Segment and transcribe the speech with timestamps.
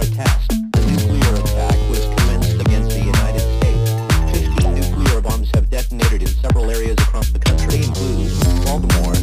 [0.00, 0.52] a test.
[0.52, 3.90] A nuclear attack was commenced against the United States.
[4.32, 8.30] Fifteen nuclear bombs have detonated in several areas across the country, including
[8.64, 9.19] Baltimore.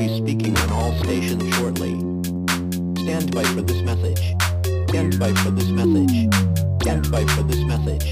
[0.00, 1.92] be speaking on all stations shortly.
[3.04, 4.34] Stand by for this message.
[4.88, 6.32] Stand by for this message.
[6.80, 8.08] Stand by for this message.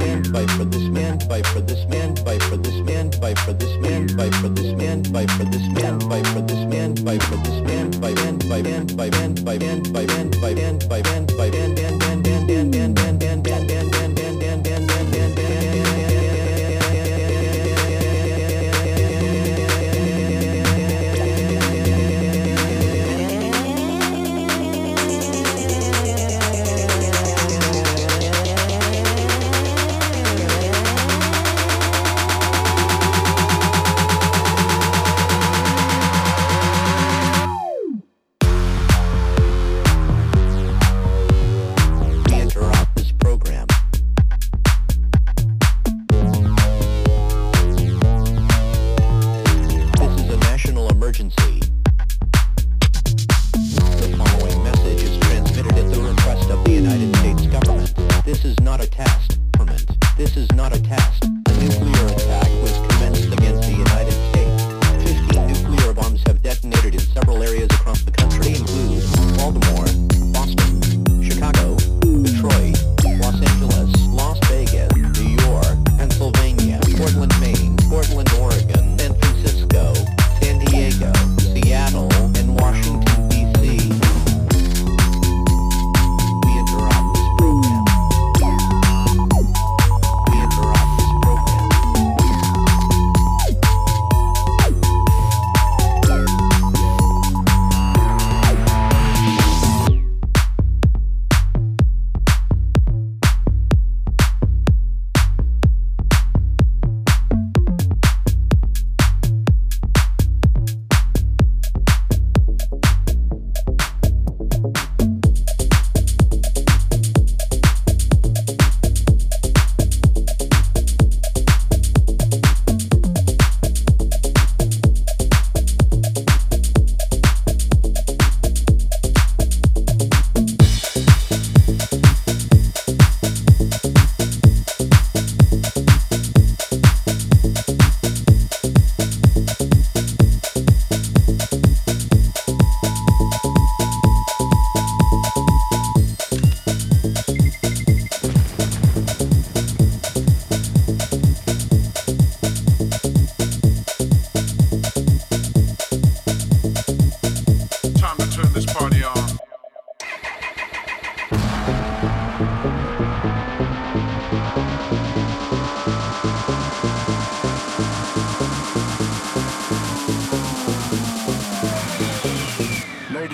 [0.00, 3.52] Stand by for this man by for this man by for this man by for
[3.52, 7.18] this man by for this man by for this man by for this man by
[7.18, 10.78] for this man by man by man by man by man by man by man
[10.88, 13.07] by man by man by man by man by man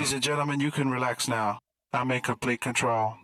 [0.05, 1.57] Ladies and gentlemen, you can relax now.
[1.91, 3.15] I am in complete control.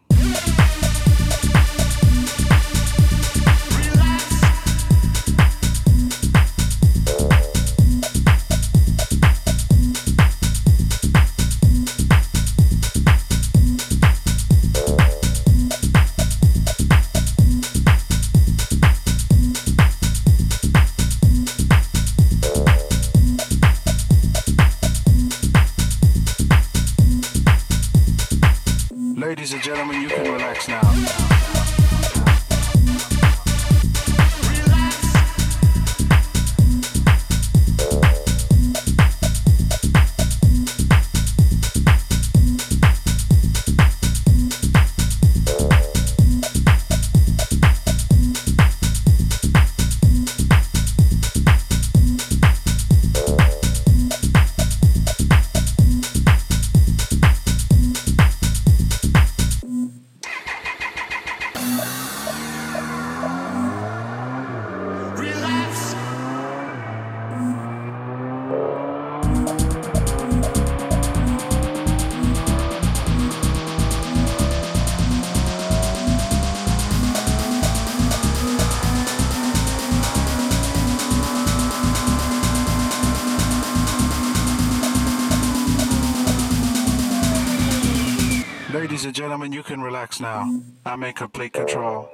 [89.02, 90.62] Ladies and gentlemen, you can relax now.
[90.86, 92.08] I'm in complete control.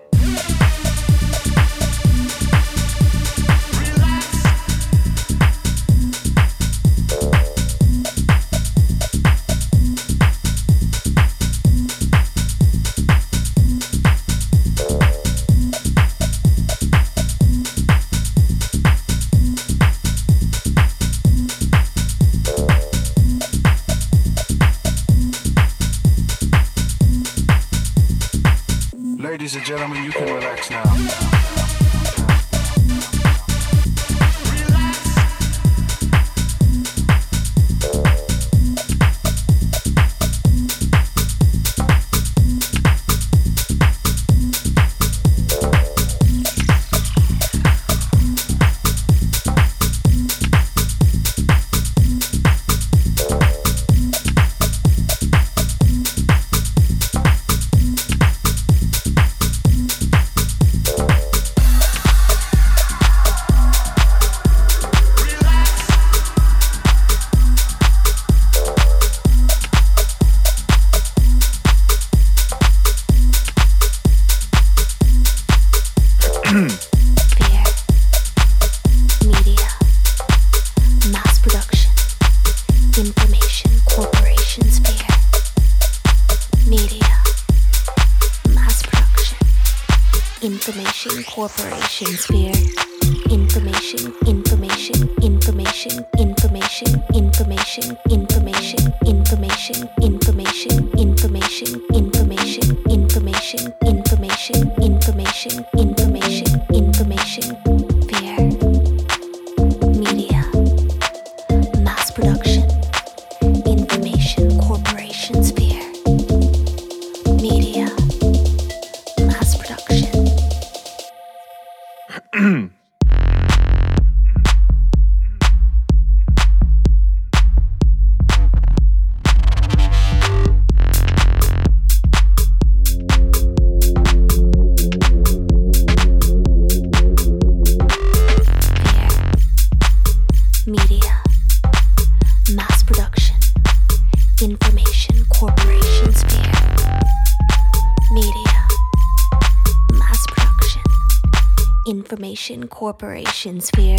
[152.67, 153.97] Corporation sphere.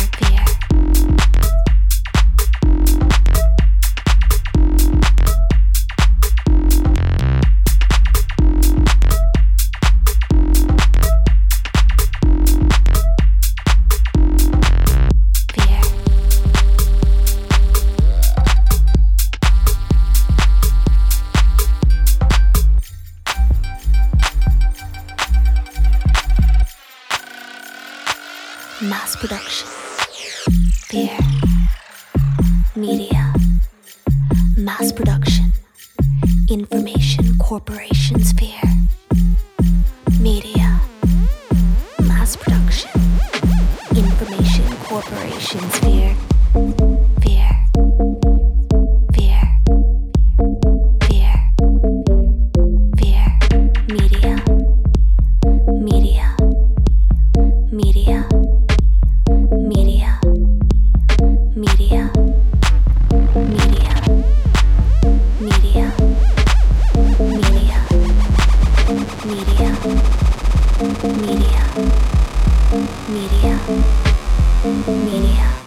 [73.49, 75.58] メディアメディア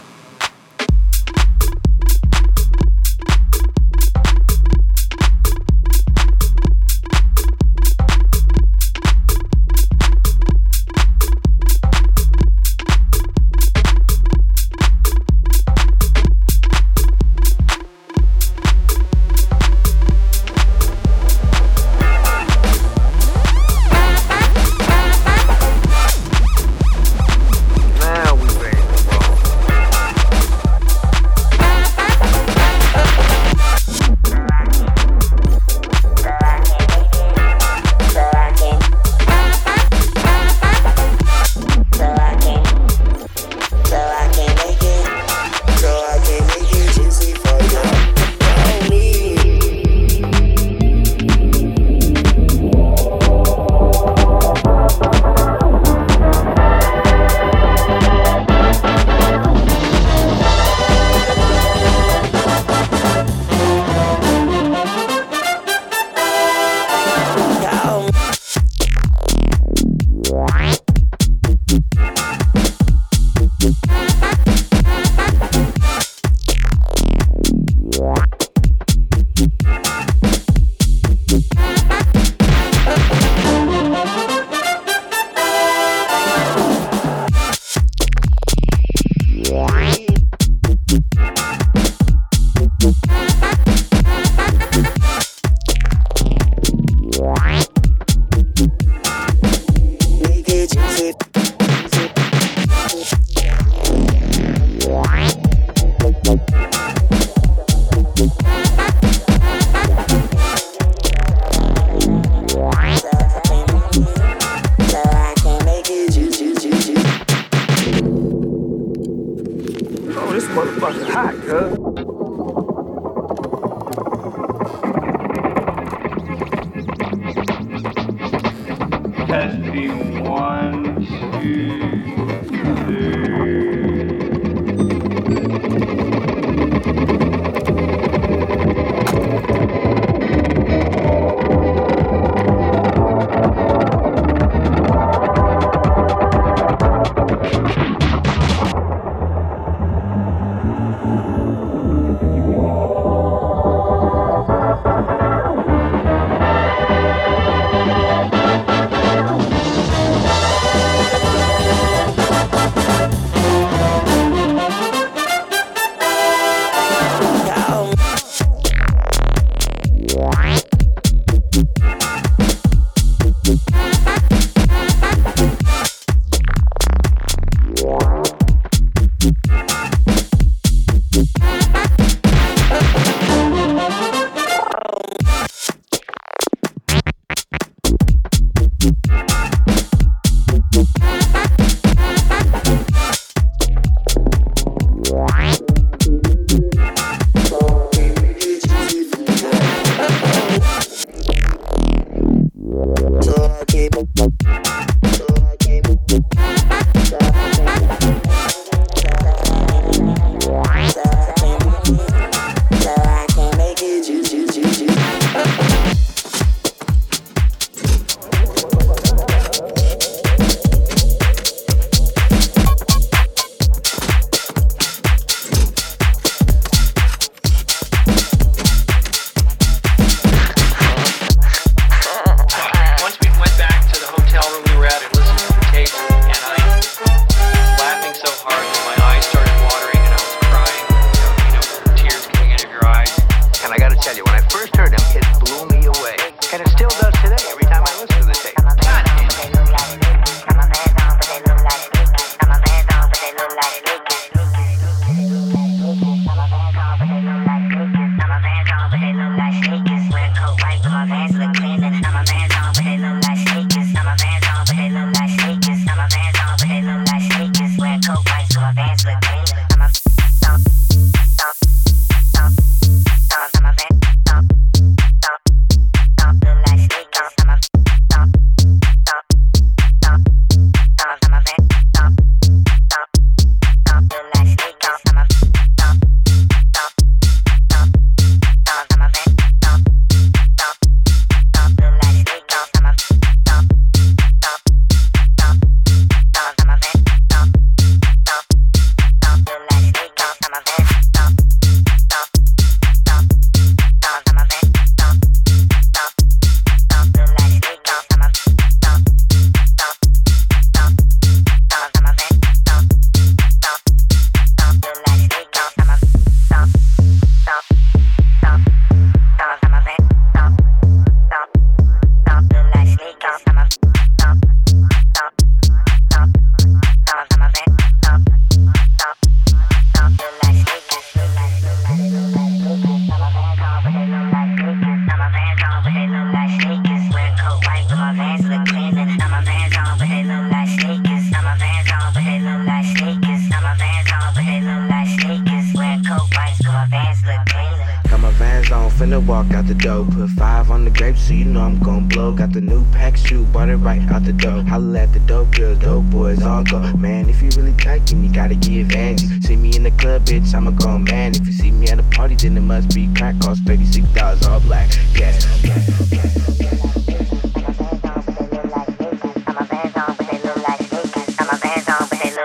[348.10, 350.04] Got my vans on, finna walk out the door.
[350.04, 352.32] Put five on the grape, so you know I'm gon' blow.
[352.32, 354.62] Got the new pack shoe, bought it right out the door.
[354.62, 356.80] Holla at the dope girls, dope boys all go.
[356.94, 359.22] Man, if you really taking, you gotta give hands.
[359.46, 361.34] See me in the club, bitch, I'm a grown man.
[361.34, 363.38] If you see me at a party, then it must be crack.
[363.40, 364.90] Cost 36 dollars, all black.
[365.14, 367.01] Yes, yes, yes, yes.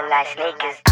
[0.10, 0.87] like sneakers.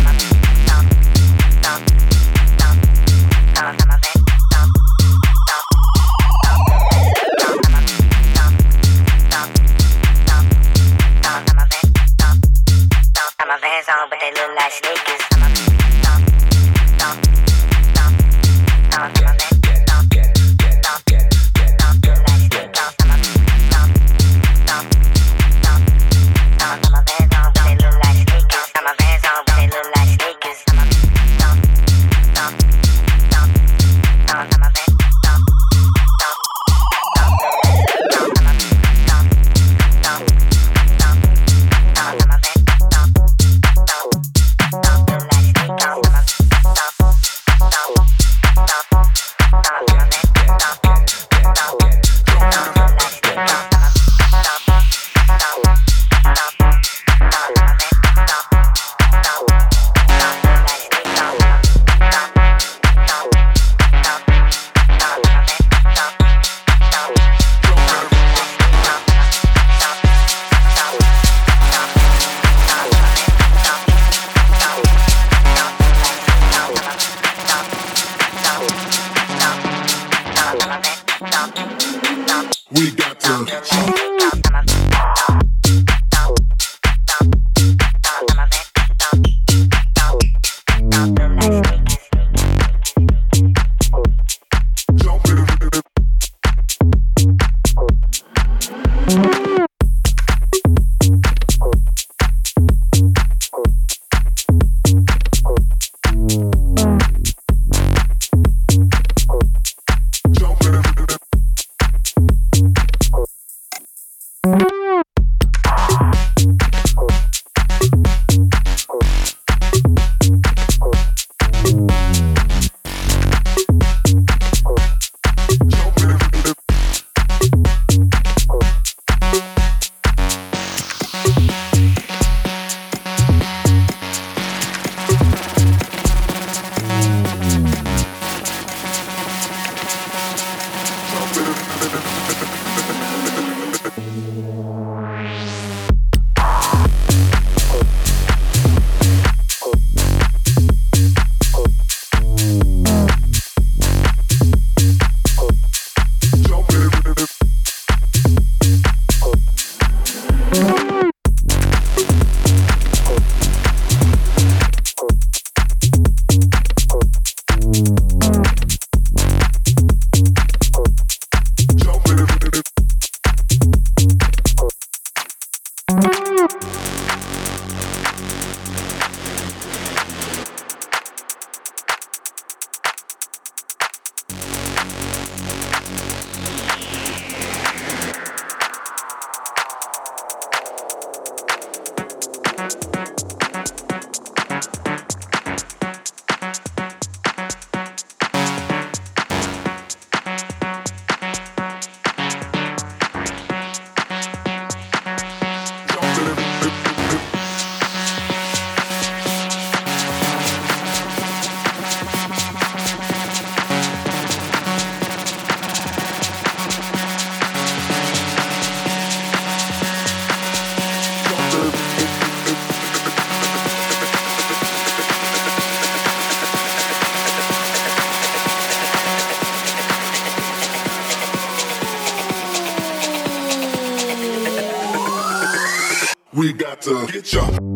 [237.25, 237.74] Jump.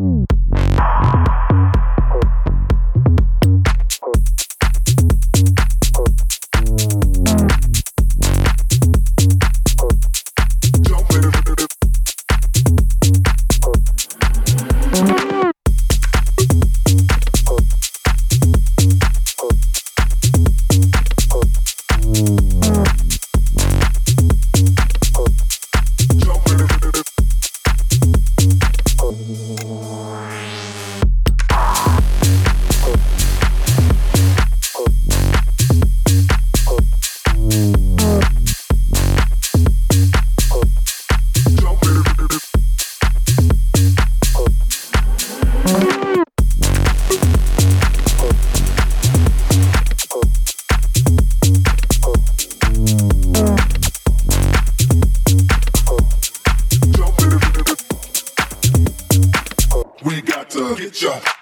[59.99, 60.21] Sphere.
[60.21, 61.38] get bitch.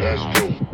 [0.00, 0.72] That's dope.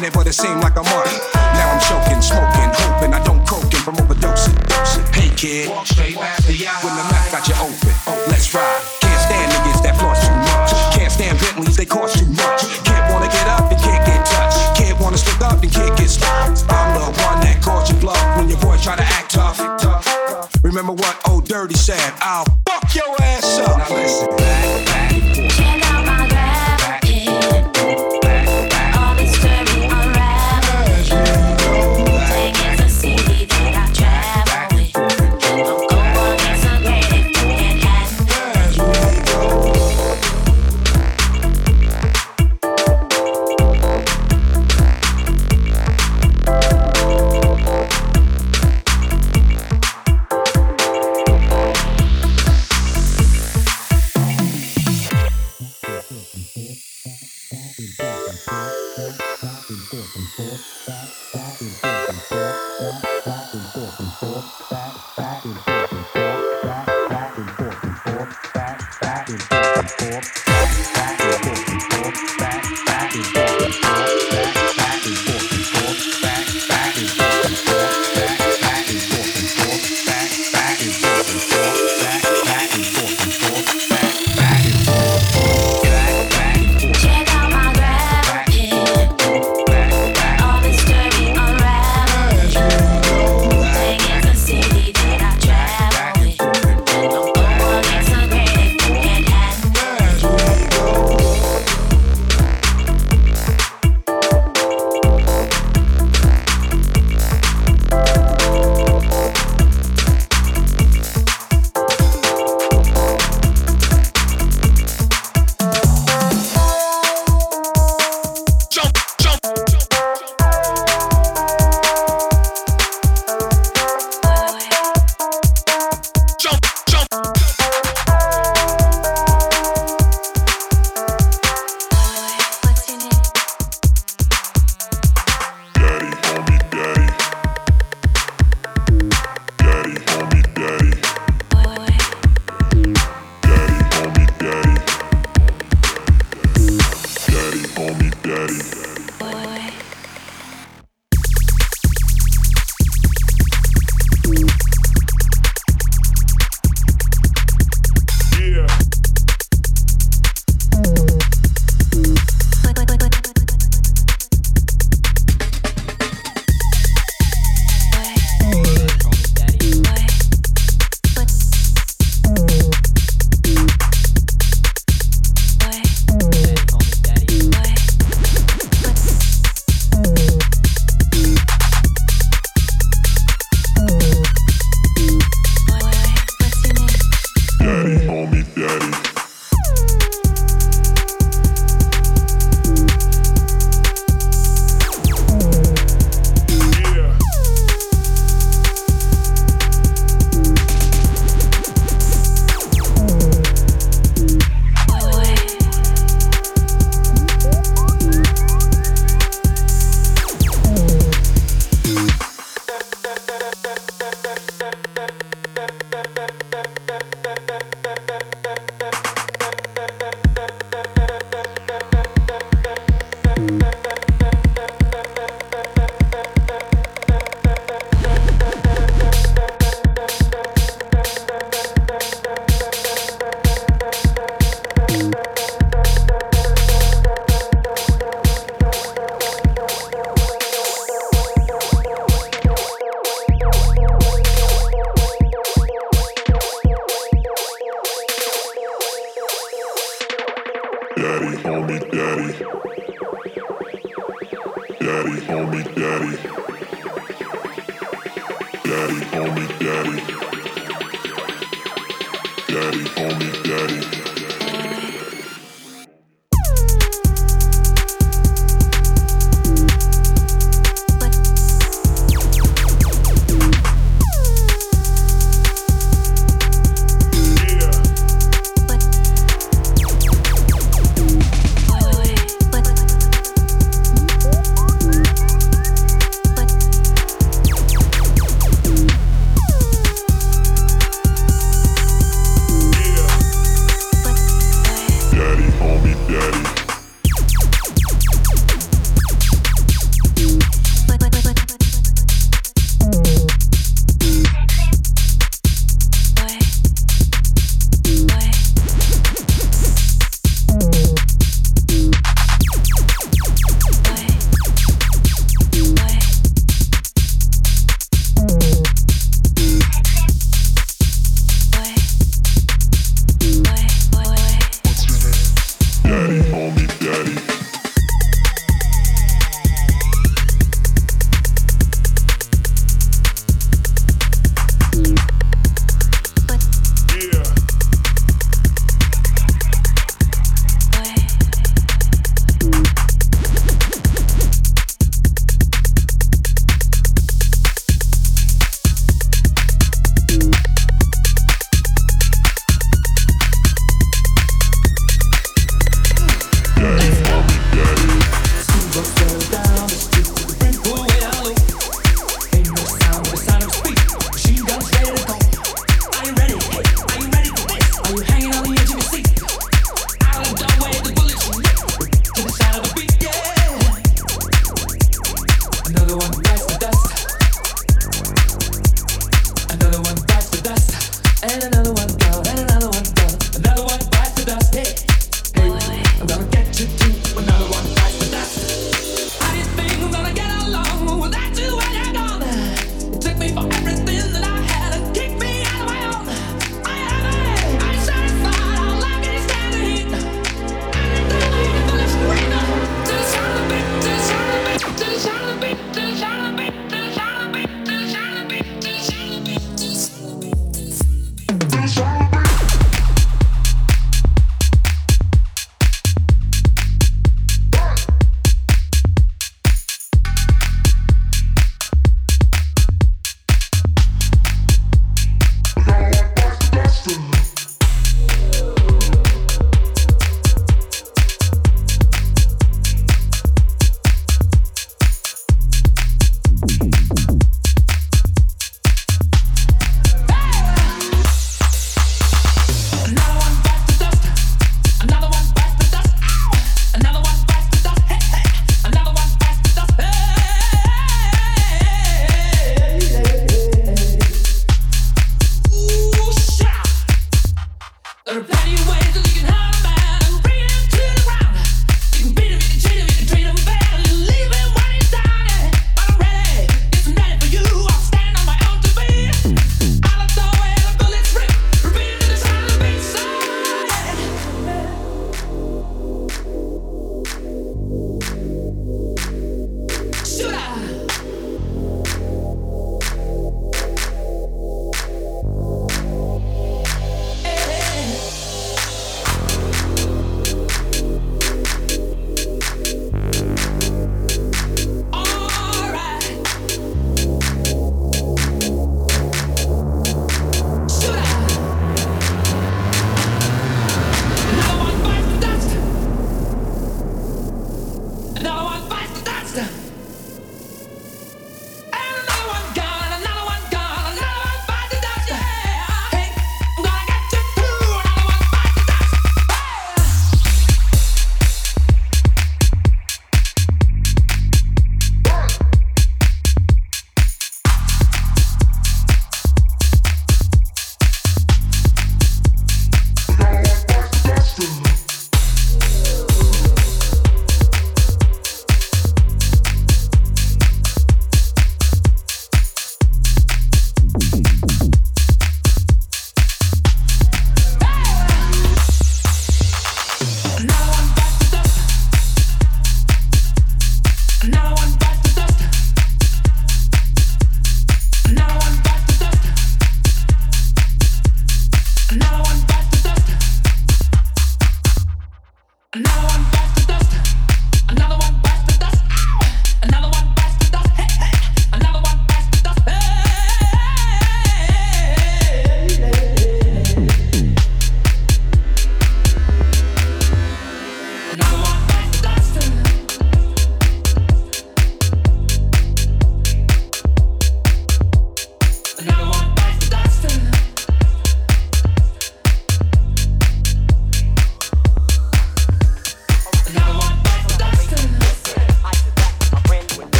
[0.00, 1.34] minute, but it seemed like a month.
[1.34, 4.54] Now I'm choking, smoking, hoping I don't croaking from overdosing.
[5.14, 6.37] Hey kid, walk straight back.